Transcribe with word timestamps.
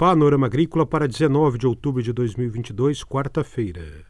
Panorama 0.00 0.46
Agrícola 0.46 0.86
para 0.86 1.06
19 1.06 1.58
de 1.58 1.66
outubro 1.66 2.02
de 2.02 2.10
2022, 2.10 3.04
quarta-feira. 3.04 4.06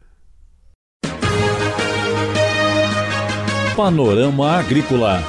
Panorama 3.75 4.51
Agrícola. 4.51 5.21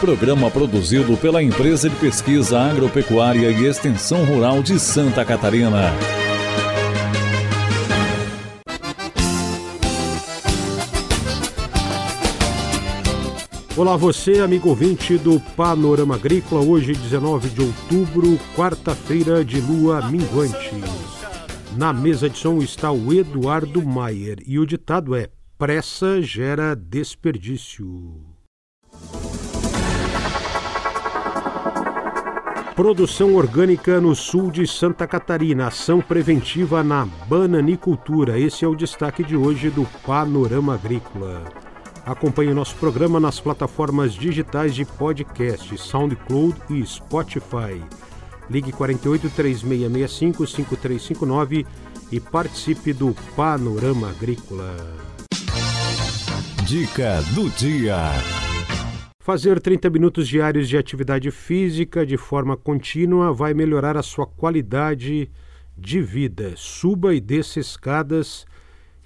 Programa 0.00 0.50
produzido 0.50 1.16
pela 1.18 1.40
Empresa 1.40 1.88
de 1.88 1.94
Pesquisa 1.94 2.58
Agropecuária 2.58 3.48
e 3.52 3.64
Extensão 3.64 4.24
Rural 4.24 4.60
de 4.60 4.80
Santa 4.80 5.24
Catarina. 5.24 5.92
Olá 13.78 13.96
você, 13.96 14.40
amigo 14.40 14.70
ouvinte 14.70 15.16
do 15.16 15.38
Panorama 15.38 16.16
Agrícola, 16.16 16.60
hoje 16.64 16.94
19 16.94 17.48
de 17.50 17.62
outubro, 17.62 18.36
quarta-feira 18.56 19.44
de 19.44 19.60
lua 19.60 20.02
minguante. 20.10 20.74
Na 21.76 21.92
mesa 21.92 22.28
de 22.28 22.36
som 22.36 22.58
está 22.58 22.90
o 22.90 23.12
Eduardo 23.12 23.80
Maier 23.86 24.38
e 24.44 24.58
o 24.58 24.66
ditado 24.66 25.14
é: 25.14 25.28
pressa 25.56 26.20
gera 26.20 26.74
desperdício. 26.74 28.16
Produção 32.74 33.36
orgânica 33.36 34.00
no 34.00 34.12
sul 34.16 34.50
de 34.50 34.66
Santa 34.66 35.06
Catarina, 35.06 35.68
ação 35.68 36.00
preventiva 36.00 36.82
na 36.82 37.06
bananicultura. 37.28 38.40
Esse 38.40 38.64
é 38.64 38.68
o 38.68 38.74
destaque 38.74 39.22
de 39.22 39.36
hoje 39.36 39.70
do 39.70 39.86
Panorama 40.04 40.74
Agrícola. 40.74 41.67
Acompanhe 42.08 42.54
nosso 42.54 42.74
programa 42.76 43.20
nas 43.20 43.38
plataformas 43.38 44.14
digitais 44.14 44.74
de 44.74 44.82
podcast, 44.82 45.76
SoundCloud 45.76 46.56
e 46.70 46.82
Spotify. 46.86 47.84
Ligue 48.48 48.72
48 48.72 49.28
3665 49.28 50.46
5359 50.46 51.66
e 52.10 52.18
participe 52.18 52.94
do 52.94 53.14
Panorama 53.36 54.08
Agrícola. 54.08 54.74
Dica 56.66 57.20
do 57.34 57.50
dia. 57.50 57.98
Fazer 59.20 59.60
30 59.60 59.90
minutos 59.90 60.26
diários 60.26 60.66
de 60.66 60.78
atividade 60.78 61.30
física 61.30 62.06
de 62.06 62.16
forma 62.16 62.56
contínua 62.56 63.34
vai 63.34 63.52
melhorar 63.52 63.98
a 63.98 64.02
sua 64.02 64.26
qualidade 64.26 65.30
de 65.76 66.00
vida. 66.00 66.54
Suba 66.56 67.14
e 67.14 67.20
desça 67.20 67.60
escadas 67.60 68.46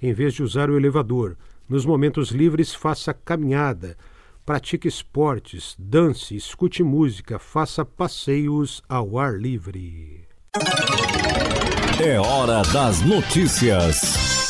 em 0.01 0.13
vez 0.13 0.33
de 0.33 0.41
usar 0.41 0.69
o 0.69 0.77
elevador. 0.77 1.35
Nos 1.73 1.87
momentos 1.87 2.29
livres, 2.29 2.71
faça 2.71 3.15
caminhada, 3.15 3.97
pratique 4.45 4.87
esportes, 4.87 5.75
dance, 5.79 6.35
escute 6.35 6.83
música, 6.83 7.39
faça 7.39 7.83
passeios 7.83 8.83
ao 8.87 9.17
ar 9.17 9.39
livre. 9.39 10.27
É 11.99 12.19
hora 12.19 12.61
das 12.71 13.01
notícias. 13.01 14.49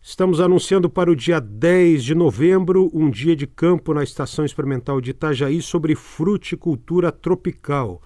Estamos 0.00 0.40
anunciando 0.40 0.88
para 0.88 1.10
o 1.10 1.16
dia 1.16 1.40
10 1.40 2.04
de 2.04 2.14
novembro 2.14 2.88
um 2.94 3.10
dia 3.10 3.34
de 3.34 3.48
campo 3.48 3.92
na 3.92 4.04
Estação 4.04 4.44
Experimental 4.44 5.00
de 5.00 5.10
Itajaí 5.10 5.60
sobre 5.60 5.96
fruticultura 5.96 7.10
tropical. 7.10 8.00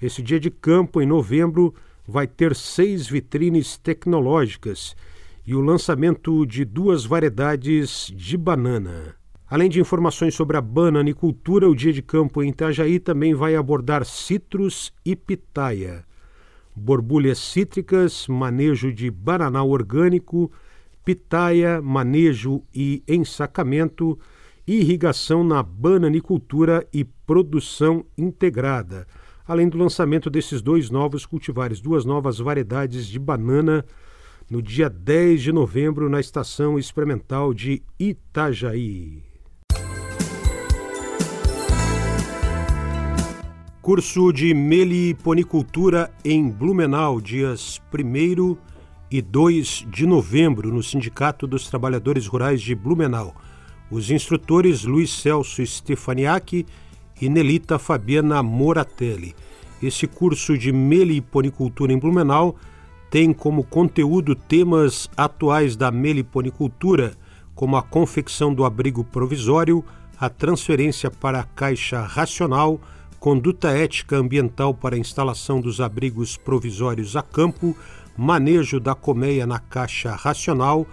Esse 0.00 0.22
dia 0.22 0.38
de 0.38 0.48
campo, 0.48 1.02
em 1.02 1.06
novembro, 1.06 1.74
vai 2.06 2.28
ter 2.28 2.54
seis 2.54 3.08
vitrines 3.08 3.76
tecnológicas 3.76 4.94
e 5.46 5.54
o 5.54 5.60
lançamento 5.60 6.46
de 6.46 6.64
duas 6.64 7.04
variedades 7.04 8.12
de 8.14 8.36
banana. 8.36 9.16
Além 9.48 9.68
de 9.68 9.80
informações 9.80 10.34
sobre 10.34 10.56
a 10.56 10.60
bananicultura, 10.60 11.68
o 11.68 11.74
Dia 11.74 11.92
de 11.92 12.00
Campo 12.00 12.42
em 12.42 12.50
Itajaí 12.50 12.98
também 12.98 13.34
vai 13.34 13.54
abordar 13.54 14.04
citros 14.04 14.92
e 15.04 15.14
pitaia, 15.14 16.04
borbulhas 16.74 17.38
cítricas, 17.38 18.26
manejo 18.28 18.92
de 18.92 19.10
bananal 19.10 19.68
orgânico, 19.68 20.50
pitaia, 21.04 21.82
manejo 21.82 22.62
e 22.72 23.02
ensacamento, 23.06 24.18
irrigação 24.66 25.42
na 25.42 25.62
bananicultura 25.62 26.86
e 26.92 27.04
produção 27.04 28.06
integrada, 28.16 29.06
além 29.46 29.68
do 29.68 29.76
lançamento 29.76 30.30
desses 30.30 30.62
dois 30.62 30.88
novos 30.88 31.26
cultivares, 31.26 31.80
duas 31.80 32.04
novas 32.04 32.38
variedades 32.38 33.06
de 33.06 33.18
banana 33.18 33.84
no 34.52 34.60
dia 34.60 34.90
10 34.90 35.44
de 35.44 35.50
novembro 35.50 36.10
na 36.10 36.20
Estação 36.20 36.78
Experimental 36.78 37.54
de 37.54 37.82
Itajaí. 37.98 39.22
Curso 43.80 44.30
de 44.30 44.52
Meliponicultura 44.52 46.12
em 46.22 46.50
Blumenau, 46.50 47.18
dias 47.18 47.80
1 47.90 48.58
e 49.10 49.22
2 49.22 49.86
de 49.88 50.04
novembro, 50.04 50.70
no 50.70 50.82
Sindicato 50.82 51.46
dos 51.46 51.66
Trabalhadores 51.68 52.26
Rurais 52.26 52.60
de 52.60 52.74
Blumenau. 52.74 53.34
Os 53.90 54.10
instrutores 54.10 54.84
Luiz 54.84 55.10
Celso 55.14 55.64
Stefaniak 55.64 56.66
e 57.18 57.28
Nelita 57.30 57.78
Fabiana 57.78 58.42
Moratelli. 58.42 59.34
Esse 59.82 60.06
curso 60.06 60.58
de 60.58 60.70
meliponicultura 60.72 61.90
em 61.90 61.98
Blumenau 61.98 62.54
tem 63.12 63.30
como 63.30 63.62
conteúdo 63.62 64.34
temas 64.34 65.06
atuais 65.14 65.76
da 65.76 65.90
meliponicultura, 65.90 67.12
como 67.54 67.76
a 67.76 67.82
confecção 67.82 68.54
do 68.54 68.64
abrigo 68.64 69.04
provisório, 69.04 69.84
a 70.18 70.30
transferência 70.30 71.10
para 71.10 71.40
a 71.40 71.44
caixa 71.44 72.00
racional, 72.00 72.80
conduta 73.20 73.68
ética 73.68 74.16
ambiental 74.16 74.72
para 74.72 74.96
a 74.96 74.98
instalação 74.98 75.60
dos 75.60 75.78
abrigos 75.78 76.38
provisórios 76.38 77.14
a 77.14 77.20
campo, 77.20 77.76
manejo 78.16 78.80
da 78.80 78.94
colmeia 78.94 79.46
na 79.46 79.58
caixa 79.58 80.12
racional, 80.12 80.86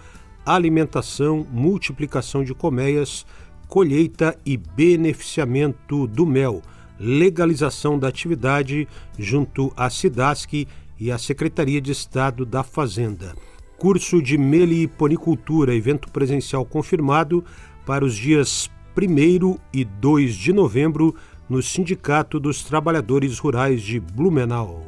alimentação, 0.44 1.46
multiplicação 1.50 2.44
de 2.44 2.52
colmeias, 2.52 3.24
colheita 3.66 4.36
e 4.44 4.58
beneficiamento 4.58 6.06
do 6.06 6.26
mel, 6.26 6.60
legalização 6.98 7.98
da 7.98 8.08
atividade 8.08 8.86
junto 9.18 9.72
à 9.74 9.88
SIDASC 9.88 10.66
e 11.00 11.10
a 11.10 11.16
Secretaria 11.16 11.80
de 11.80 11.90
Estado 11.90 12.44
da 12.44 12.62
Fazenda. 12.62 13.34
Curso 13.78 14.20
de 14.20 14.36
meliponicultura, 14.36 15.74
evento 15.74 16.10
presencial 16.10 16.66
confirmado 16.66 17.42
para 17.86 18.04
os 18.04 18.14
dias 18.14 18.70
1 18.94 19.58
e 19.72 19.84
2 19.84 20.34
de 20.34 20.52
novembro 20.52 21.14
no 21.48 21.62
Sindicato 21.62 22.38
dos 22.38 22.62
Trabalhadores 22.62 23.38
Rurais 23.38 23.80
de 23.80 23.98
Blumenau. 23.98 24.86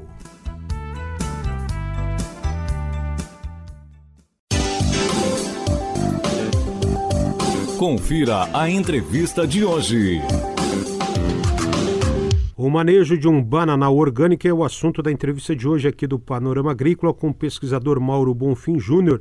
Confira 7.79 8.49
a 8.53 8.71
entrevista 8.71 9.45
de 9.45 9.65
hoje. 9.65 10.21
O 12.63 12.71
manejo 12.71 13.19
de 13.19 13.27
um 13.27 13.43
banana 13.43 13.91
orgânico 13.91 14.47
é 14.47 14.53
o 14.53 14.63
assunto 14.63 15.03
da 15.03 15.11
entrevista 15.11 15.57
de 15.57 15.67
hoje 15.67 15.89
aqui 15.89 16.07
do 16.07 16.17
Panorama 16.17 16.71
Agrícola 16.71 17.13
com 17.13 17.31
o 17.31 17.35
pesquisador 17.35 17.99
Mauro 17.99 18.33
Bonfim 18.33 18.79
Júnior, 18.79 19.21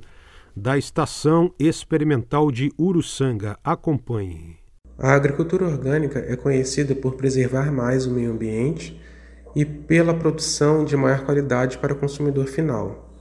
da 0.55 0.77
Estação 0.77 1.51
Experimental 1.57 2.51
de 2.51 2.71
Uruçanga. 2.77 3.57
Acompanhe. 3.63 4.57
A 4.95 5.13
agricultura 5.13 5.65
orgânica 5.65 6.19
é 6.19 6.35
conhecida 6.35 6.93
por 6.93 7.15
preservar 7.15 7.71
mais 7.71 8.05
o 8.05 8.11
meio 8.11 8.31
ambiente 8.31 9.01
e 9.55 9.65
pela 9.65 10.13
produção 10.13 10.85
de 10.85 10.95
maior 10.95 11.25
qualidade 11.25 11.79
para 11.79 11.93
o 11.93 11.97
consumidor 11.97 12.45
final. 12.45 13.11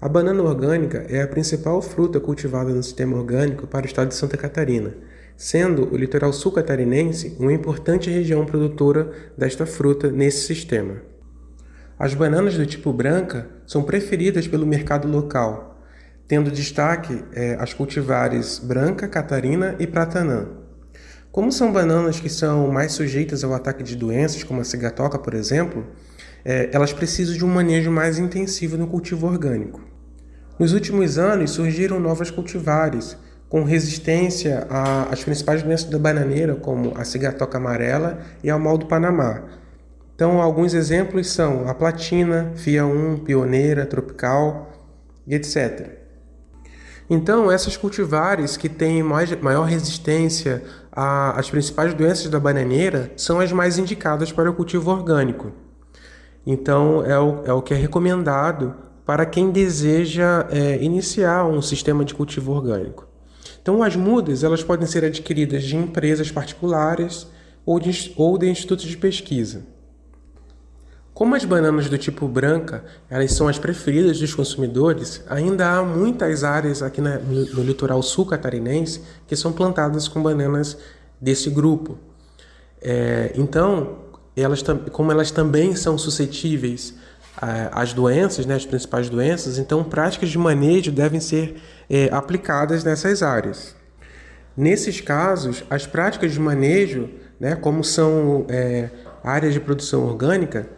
A 0.00 0.08
banana 0.08 0.42
orgânica 0.42 1.04
é 1.10 1.20
a 1.20 1.28
principal 1.28 1.82
fruta 1.82 2.18
cultivada 2.18 2.72
no 2.72 2.82
sistema 2.82 3.18
orgânico 3.18 3.66
para 3.66 3.84
o 3.84 3.86
estado 3.86 4.08
de 4.08 4.14
Santa 4.14 4.38
Catarina 4.38 4.94
sendo 5.38 5.94
o 5.94 5.96
litoral 5.96 6.32
sul 6.32 6.50
catarinense 6.50 7.36
uma 7.38 7.52
importante 7.52 8.10
região 8.10 8.44
produtora 8.44 9.12
desta 9.38 9.64
fruta 9.64 10.10
nesse 10.10 10.44
sistema. 10.44 10.96
As 11.96 12.12
bananas 12.12 12.56
do 12.56 12.66
tipo 12.66 12.92
branca 12.92 13.48
são 13.64 13.84
preferidas 13.84 14.48
pelo 14.48 14.66
mercado 14.66 15.06
local, 15.06 15.80
tendo 16.26 16.50
destaque 16.50 17.24
é, 17.32 17.56
as 17.60 17.72
cultivares 17.72 18.58
branca, 18.58 19.06
catarina 19.06 19.76
e 19.78 19.86
pratanã. 19.86 20.48
Como 21.30 21.52
são 21.52 21.72
bananas 21.72 22.18
que 22.18 22.28
são 22.28 22.66
mais 22.66 22.90
sujeitas 22.90 23.44
ao 23.44 23.54
ataque 23.54 23.84
de 23.84 23.94
doenças, 23.94 24.42
como 24.42 24.60
a 24.60 24.64
cigatoca, 24.64 25.20
por 25.20 25.34
exemplo, 25.34 25.86
é, 26.44 26.68
elas 26.72 26.92
precisam 26.92 27.36
de 27.36 27.44
um 27.44 27.48
manejo 27.48 27.92
mais 27.92 28.18
intensivo 28.18 28.76
no 28.76 28.88
cultivo 28.88 29.28
orgânico. 29.28 29.80
Nos 30.58 30.72
últimos 30.72 31.16
anos 31.16 31.52
surgiram 31.52 32.00
novas 32.00 32.28
cultivares, 32.28 33.16
com 33.48 33.64
resistência 33.64 34.66
às 35.10 35.24
principais 35.24 35.62
doenças 35.62 35.88
da 35.88 35.98
bananeira, 35.98 36.54
como 36.54 36.92
a 36.96 37.04
cigatoca 37.04 37.56
amarela 37.56 38.18
e 38.42 38.50
ao 38.50 38.58
mal 38.58 38.76
do 38.76 38.86
Panamá. 38.86 39.42
Então, 40.14 40.42
alguns 40.42 40.74
exemplos 40.74 41.30
são 41.30 41.68
a 41.68 41.74
platina, 41.74 42.52
FIA 42.56 42.84
1, 42.84 43.18
pioneira, 43.18 43.86
tropical, 43.86 44.70
etc. 45.26 45.98
Então, 47.08 47.50
essas 47.50 47.76
cultivares 47.76 48.56
que 48.56 48.68
têm 48.68 49.02
mais, 49.02 49.30
maior 49.40 49.62
resistência 49.62 50.62
às 50.92 51.48
principais 51.48 51.94
doenças 51.94 52.28
da 52.28 52.38
bananeira 52.38 53.10
são 53.16 53.40
as 53.40 53.50
mais 53.50 53.78
indicadas 53.78 54.30
para 54.30 54.50
o 54.50 54.54
cultivo 54.54 54.90
orgânico. 54.90 55.52
Então, 56.46 57.02
é 57.04 57.18
o, 57.18 57.44
é 57.46 57.52
o 57.52 57.62
que 57.62 57.72
é 57.72 57.76
recomendado 57.76 58.74
para 59.06 59.24
quem 59.24 59.50
deseja 59.50 60.46
é, 60.50 60.82
iniciar 60.82 61.46
um 61.46 61.62
sistema 61.62 62.04
de 62.04 62.14
cultivo 62.14 62.52
orgânico. 62.52 63.07
Então, 63.68 63.82
as 63.82 63.94
mudas 63.94 64.42
elas 64.42 64.64
podem 64.64 64.86
ser 64.86 65.04
adquiridas 65.04 65.62
de 65.62 65.76
empresas 65.76 66.32
particulares 66.32 67.26
ou 67.66 67.78
de, 67.78 68.14
ou 68.16 68.38
de 68.38 68.48
institutos 68.48 68.86
de 68.86 68.96
pesquisa. 68.96 69.62
Como 71.12 71.34
as 71.34 71.44
bananas 71.44 71.86
do 71.86 71.98
tipo 71.98 72.26
branca 72.26 72.82
elas 73.10 73.32
são 73.32 73.46
as 73.46 73.58
preferidas 73.58 74.18
dos 74.18 74.34
consumidores, 74.34 75.22
ainda 75.28 75.68
há 75.68 75.82
muitas 75.82 76.44
áreas 76.44 76.82
aqui 76.82 77.02
na, 77.02 77.18
no, 77.18 77.62
litoral 77.62 78.02
sul 78.02 78.24
catarinense 78.24 79.02
que 79.26 79.36
são 79.36 79.52
plantadas 79.52 80.08
com 80.08 80.22
bananas 80.22 80.78
desse 81.20 81.50
grupo. 81.50 81.98
É, 82.80 83.32
então, 83.34 83.98
elas, 84.34 84.64
como 84.92 85.12
elas 85.12 85.30
também 85.30 85.76
são 85.76 85.98
suscetíveis 85.98 86.94
às 87.72 87.92
doenças, 87.92 88.46
né, 88.46 88.54
as 88.54 88.66
principais 88.66 89.08
doenças, 89.08 89.58
então 89.58 89.84
práticas 89.84 90.28
de 90.28 90.38
manejo 90.38 90.90
devem 90.90 91.20
ser 91.20 91.56
é, 91.88 92.08
aplicadas 92.12 92.82
nessas 92.84 93.22
áreas. 93.22 93.76
Nesses 94.56 95.00
casos, 95.00 95.62
as 95.70 95.86
práticas 95.86 96.32
de 96.32 96.40
manejo, 96.40 97.08
né, 97.38 97.54
como 97.54 97.84
são 97.84 98.44
é, 98.48 98.90
áreas 99.22 99.54
de 99.54 99.60
produção 99.60 100.04
orgânica, 100.04 100.68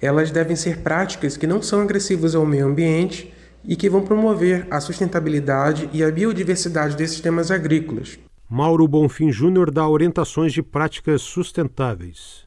elas 0.00 0.30
devem 0.30 0.56
ser 0.56 0.78
práticas 0.78 1.36
que 1.36 1.46
não 1.46 1.62
são 1.62 1.80
agressivas 1.80 2.34
ao 2.34 2.44
meio 2.44 2.66
ambiente 2.66 3.32
e 3.64 3.76
que 3.76 3.88
vão 3.88 4.02
promover 4.02 4.66
a 4.70 4.80
sustentabilidade 4.80 5.88
e 5.92 6.02
a 6.02 6.10
biodiversidade 6.10 6.96
desses 6.96 7.14
sistemas 7.14 7.50
agrícolas. 7.50 8.18
Mauro 8.48 8.88
Bonfim 8.88 9.30
Júnior 9.30 9.70
dá 9.70 9.86
orientações 9.86 10.52
de 10.52 10.62
práticas 10.62 11.20
sustentáveis. 11.22 12.46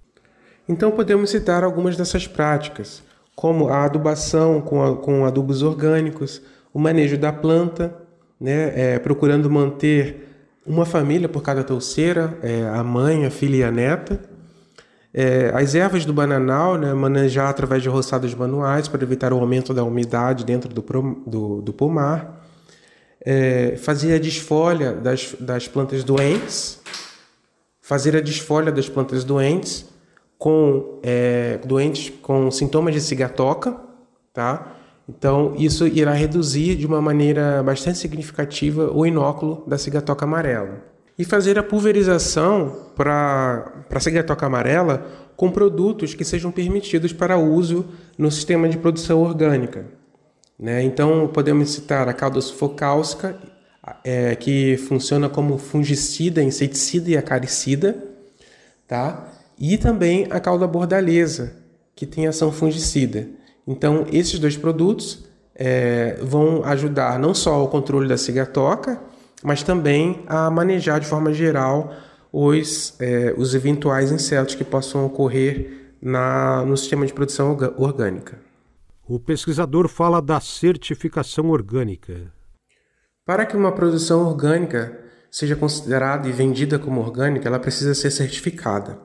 Então 0.67 0.91
podemos 0.91 1.29
citar 1.29 1.63
algumas 1.63 1.95
dessas 1.95 2.27
práticas, 2.27 3.03
como 3.41 3.69
a 3.69 3.85
adubação 3.85 4.61
com, 4.61 4.83
a, 4.83 4.95
com 4.95 5.25
adubos 5.25 5.63
orgânicos, 5.63 6.43
o 6.71 6.77
manejo 6.77 7.17
da 7.17 7.33
planta, 7.33 7.91
né, 8.39 8.71
é, 8.75 8.99
procurando 8.99 9.49
manter 9.49 10.27
uma 10.63 10.85
família 10.85 11.27
por 11.27 11.41
cada 11.41 11.63
touceira, 11.63 12.37
é, 12.43 12.61
a 12.69 12.83
mãe, 12.83 13.25
a 13.25 13.31
filha 13.31 13.55
e 13.55 13.63
a 13.63 13.71
neta, 13.71 14.21
é, 15.11 15.51
as 15.55 15.73
ervas 15.73 16.05
do 16.05 16.13
bananal, 16.13 16.77
né, 16.77 16.93
manejar 16.93 17.49
através 17.49 17.81
de 17.81 17.89
roçadas 17.89 18.31
manuais 18.35 18.87
para 18.87 19.01
evitar 19.01 19.33
o 19.33 19.39
aumento 19.39 19.73
da 19.73 19.83
umidade 19.83 20.45
dentro 20.45 20.71
do, 20.71 20.83
do, 21.25 21.63
do 21.63 21.73
pomar. 21.73 22.45
É, 23.25 23.75
fazer 23.75 24.13
a 24.13 24.19
desfolha 24.19 24.93
das, 24.93 25.35
das 25.39 25.67
plantas 25.67 26.03
doentes. 26.03 26.79
Fazer 27.81 28.15
a 28.15 28.21
desfolha 28.21 28.71
das 28.71 28.87
plantas 28.87 29.23
doentes 29.23 29.89
com 30.41 30.97
é, 31.03 31.59
doentes 31.63 32.11
com 32.19 32.49
sintomas 32.49 32.95
de 32.95 32.99
cigatoca, 32.99 33.77
tá? 34.33 34.75
Então, 35.07 35.53
isso 35.55 35.85
irá 35.85 36.13
reduzir 36.13 36.75
de 36.75 36.87
uma 36.87 36.99
maneira 36.99 37.61
bastante 37.61 37.99
significativa 37.99 38.91
o 38.91 39.05
inóculo 39.05 39.63
da 39.67 39.77
cigatoca 39.77 40.25
amarela 40.25 40.83
e 41.15 41.23
fazer 41.23 41.59
a 41.59 41.63
pulverização 41.63 42.75
para 42.95 43.85
a 43.87 43.99
cigatoca 43.99 44.47
amarela 44.47 45.05
com 45.35 45.51
produtos 45.51 46.15
que 46.15 46.25
sejam 46.25 46.51
permitidos 46.51 47.13
para 47.13 47.37
uso 47.37 47.85
no 48.17 48.31
sistema 48.31 48.67
de 48.67 48.79
produção 48.79 49.21
orgânica. 49.21 49.85
Né? 50.57 50.81
Então, 50.81 51.27
podemos 51.27 51.69
citar 51.69 52.09
a 52.09 52.13
cauda 52.13 52.41
sufocáusica, 52.41 53.37
é, 54.03 54.35
que 54.35 54.75
funciona 54.77 55.29
como 55.29 55.59
fungicida, 55.59 56.41
inseticida 56.41 57.11
e 57.11 57.17
acaricida, 57.17 57.95
tá? 58.87 59.40
E 59.61 59.77
também 59.77 60.25
a 60.31 60.39
cauda 60.39 60.65
bordaleza, 60.65 61.55
que 61.95 62.07
tem 62.07 62.25
ação 62.25 62.51
fungicida. 62.51 63.29
Então, 63.67 64.07
esses 64.11 64.39
dois 64.39 64.57
produtos 64.57 65.23
é, 65.53 66.17
vão 66.19 66.63
ajudar 66.65 67.19
não 67.19 67.31
só 67.35 67.53
ao 67.53 67.67
controle 67.67 68.09
da 68.09 68.17
cigatoca, 68.17 68.99
mas 69.43 69.61
também 69.61 70.23
a 70.25 70.49
manejar 70.49 70.99
de 70.99 71.05
forma 71.05 71.31
geral 71.31 71.93
os, 72.33 72.99
é, 72.99 73.35
os 73.37 73.53
eventuais 73.53 74.11
insetos 74.11 74.55
que 74.55 74.63
possam 74.63 75.05
ocorrer 75.05 75.93
na, 76.01 76.65
no 76.65 76.75
sistema 76.75 77.05
de 77.05 77.13
produção 77.13 77.55
orgânica. 77.77 78.39
O 79.07 79.19
pesquisador 79.19 79.87
fala 79.87 80.19
da 80.19 80.39
certificação 80.39 81.51
orgânica. 81.51 82.33
Para 83.23 83.45
que 83.45 83.55
uma 83.55 83.71
produção 83.71 84.25
orgânica 84.25 84.97
seja 85.29 85.55
considerada 85.55 86.27
e 86.27 86.31
vendida 86.31 86.79
como 86.79 86.99
orgânica, 86.99 87.47
ela 87.47 87.59
precisa 87.59 87.93
ser 87.93 88.09
certificada. 88.09 88.97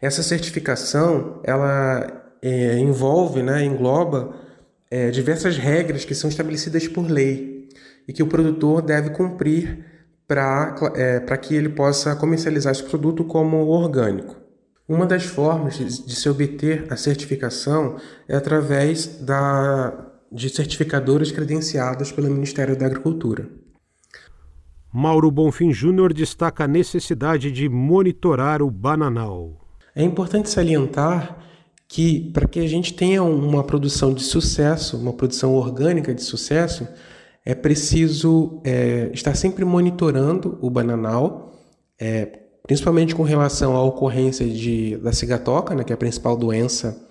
Essa 0.00 0.22
certificação 0.22 1.40
ela 1.44 2.34
é, 2.42 2.78
envolve, 2.78 3.42
né, 3.42 3.64
engloba 3.64 4.34
é, 4.90 5.10
diversas 5.10 5.56
regras 5.56 6.04
que 6.04 6.14
são 6.14 6.30
estabelecidas 6.30 6.86
por 6.86 7.08
lei 7.10 7.68
e 8.06 8.12
que 8.12 8.22
o 8.22 8.26
produtor 8.26 8.82
deve 8.82 9.10
cumprir 9.10 9.84
para 10.28 10.74
é, 10.94 11.20
que 11.36 11.54
ele 11.54 11.68
possa 11.68 12.14
comercializar 12.16 12.72
esse 12.72 12.82
produto 12.82 13.24
como 13.24 13.66
orgânico. 13.66 14.36
Uma 14.88 15.04
das 15.04 15.24
formas 15.24 15.76
de, 15.76 16.14
se 16.14 16.28
obter 16.28 16.86
a 16.88 16.96
certificação 16.96 17.96
é 18.28 18.36
através 18.36 19.18
da, 19.20 20.12
de 20.30 20.48
certificadoras 20.48 21.32
credenciadas 21.32 22.12
pelo 22.12 22.30
Ministério 22.30 22.76
da 22.76 22.86
Agricultura. 22.86 23.48
Mauro 24.92 25.30
Bonfim 25.30 25.72
Júnior 25.72 26.12
destaca 26.12 26.64
a 26.64 26.68
necessidade 26.68 27.50
de 27.50 27.68
monitorar 27.68 28.62
o 28.62 28.70
bananal. 28.70 29.65
É 29.96 30.02
importante 30.02 30.50
salientar 30.50 31.38
que, 31.88 32.30
para 32.34 32.46
que 32.46 32.60
a 32.60 32.66
gente 32.68 32.92
tenha 32.92 33.22
uma 33.22 33.64
produção 33.64 34.12
de 34.12 34.22
sucesso, 34.22 34.98
uma 34.98 35.14
produção 35.14 35.54
orgânica 35.54 36.14
de 36.14 36.22
sucesso, 36.22 36.86
é 37.42 37.54
preciso 37.54 38.60
é, 38.62 39.08
estar 39.14 39.34
sempre 39.34 39.64
monitorando 39.64 40.58
o 40.60 40.68
bananal, 40.68 41.64
é, 41.98 42.26
principalmente 42.66 43.14
com 43.14 43.22
relação 43.22 43.74
à 43.74 43.82
ocorrência 43.82 44.46
de, 44.46 44.98
da 44.98 45.12
cigatoca, 45.12 45.74
né, 45.74 45.82
que 45.82 45.94
é 45.94 45.94
a 45.94 45.96
principal 45.96 46.36
doença 46.36 47.02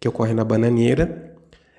que 0.00 0.08
ocorre 0.08 0.34
na 0.34 0.42
bananeira, 0.42 1.36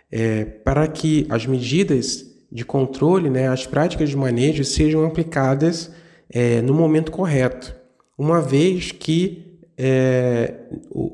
é, 0.10 0.46
para 0.46 0.88
que 0.88 1.28
as 1.30 1.46
medidas 1.46 2.24
de 2.50 2.63
controle, 2.63 3.30
né, 3.30 3.50
as 3.50 3.68
práticas 3.68 4.10
de 4.10 4.16
manejo 4.16 4.63
sejam 4.63 5.06
aplicadas 5.06 5.92
é, 6.30 6.62
no 6.62 6.74
momento 6.74 7.12
correto, 7.12 7.75
uma 8.18 8.40
vez 8.40 8.94
que 8.94 9.44
é, 9.77 10.54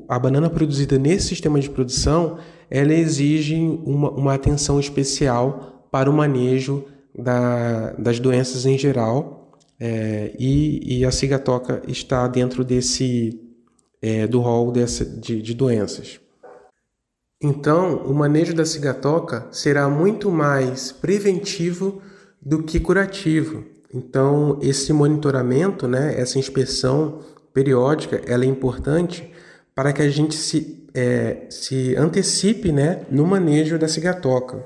a 0.08 0.18
banana 0.18 0.48
produzida 0.48 0.98
nesse 0.98 1.28
sistema 1.28 1.58
de 1.58 1.68
produção 1.68 2.38
ela 2.70 2.94
exige 2.94 3.56
uma, 3.84 4.10
uma 4.10 4.34
atenção 4.34 4.80
especial 4.80 5.86
para 5.90 6.08
o 6.08 6.12
manejo 6.12 6.84
da, 7.16 7.92
das 7.92 8.18
doenças 8.18 8.64
em 8.64 8.78
geral 8.78 9.50
é, 9.78 10.34
e, 10.38 11.00
e, 11.00 11.04
a 11.04 11.10
cigatoca 11.10 11.82
está 11.88 12.26
dentro 12.28 12.64
desse 12.64 13.38
é, 14.00 14.26
do 14.26 14.40
rol 14.40 14.70
dessa, 14.70 15.04
de, 15.04 15.42
de 15.42 15.54
doenças. 15.54 16.20
Então, 17.42 17.96
o 18.06 18.14
manejo 18.14 18.54
da 18.54 18.64
cigatoca 18.64 19.48
será 19.50 19.88
muito 19.88 20.30
mais 20.30 20.92
preventivo 20.92 22.00
do 22.40 22.62
que 22.62 22.78
curativo. 22.78 23.64
Então, 23.92 24.58
esse 24.62 24.92
monitoramento, 24.92 25.88
né, 25.88 26.14
essa 26.18 26.38
inspeção 26.38 27.18
periódica, 27.52 28.20
ela 28.26 28.44
é 28.44 28.46
importante 28.46 29.32
para 29.74 29.92
que 29.92 30.02
a 30.02 30.08
gente 30.08 30.34
se, 30.34 30.88
é, 30.94 31.46
se 31.48 31.96
antecipe 31.96 32.72
né, 32.72 33.02
no 33.10 33.26
manejo 33.26 33.78
da 33.78 33.88
cigatoca. 33.88 34.64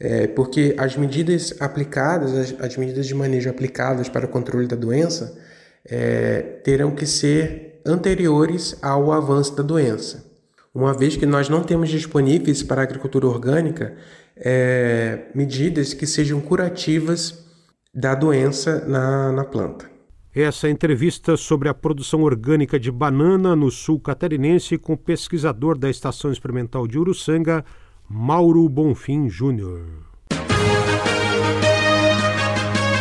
É, 0.00 0.28
porque 0.28 0.76
as 0.78 0.96
medidas 0.96 1.54
aplicadas, 1.58 2.32
as, 2.32 2.60
as, 2.60 2.76
medidas 2.76 3.06
de 3.06 3.14
manejo 3.14 3.50
aplicadas 3.50 4.08
para 4.08 4.26
o 4.26 4.28
controle 4.28 4.68
da 4.68 4.76
doença, 4.76 5.36
é, 5.84 6.40
terão 6.62 6.92
que 6.92 7.04
ser 7.04 7.80
anteriores 7.84 8.76
ao 8.80 9.10
avanço 9.10 9.56
da 9.56 9.62
doença. 9.62 10.24
Uma 10.72 10.96
vez 10.96 11.16
que 11.16 11.26
nós 11.26 11.48
não 11.48 11.64
temos 11.64 11.88
disponíveis 11.88 12.62
para 12.62 12.80
a 12.80 12.84
agricultura 12.84 13.26
orgânica 13.26 13.96
é, 14.36 15.26
medidas 15.34 15.92
que 15.92 16.06
sejam 16.06 16.40
curativas 16.40 17.44
da 17.92 18.14
doença 18.14 18.84
na, 18.86 19.32
na 19.32 19.44
planta. 19.44 19.97
Essa 20.40 20.70
entrevista 20.70 21.36
sobre 21.36 21.68
a 21.68 21.74
produção 21.74 22.22
orgânica 22.22 22.78
de 22.78 22.92
banana 22.92 23.56
no 23.56 23.72
sul 23.72 23.98
catarinense 23.98 24.78
com 24.78 24.92
o 24.92 24.96
pesquisador 24.96 25.76
da 25.76 25.90
Estação 25.90 26.30
Experimental 26.30 26.86
de 26.86 26.96
Uruçanga, 26.96 27.64
Mauro 28.08 28.68
Bonfim 28.68 29.28
Júnior. 29.28 29.84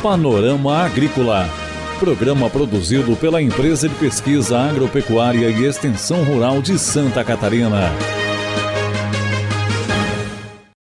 Panorama 0.01 0.77
Agrícola. 0.77 1.47
Programa 1.99 2.49
produzido 2.49 3.15
pela 3.17 3.39
Empresa 3.39 3.87
de 3.87 3.93
Pesquisa 3.93 4.57
Agropecuária 4.57 5.51
e 5.51 5.63
Extensão 5.63 6.23
Rural 6.23 6.59
de 6.59 6.79
Santa 6.79 7.23
Catarina. 7.23 8.16